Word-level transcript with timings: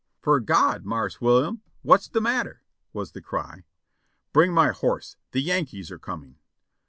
"Fore 0.19 0.39
God, 0.39 0.83
Marse 0.83 1.21
William, 1.21 1.61
what's 1.83 2.07
de 2.07 2.19
matter?"' 2.19 2.63
was 2.91 3.11
the 3.11 3.21
cry. 3.21 3.65
"Bring 4.33 4.51
my 4.51 4.69
horse; 4.69 5.15
the 5.31 5.43
Yankees 5.43 5.91
are 5.91 5.99
coming!" 5.99 6.37